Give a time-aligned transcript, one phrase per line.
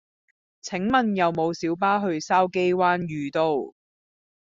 [0.63, 3.75] 請問有無小巴去筲箕灣譽都